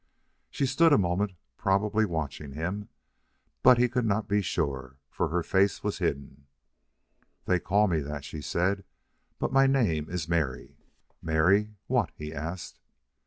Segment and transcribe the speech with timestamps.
[0.49, 2.89] She stood a moment, probably watching him,
[3.61, 6.47] but he could not be sure, for her face was hidden.
[7.45, 8.83] "They call me that," she said.
[9.37, 10.79] "But my name is Mary."
[11.21, 12.79] "Mary what?" he asked.